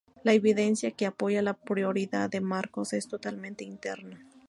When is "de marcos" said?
2.27-2.91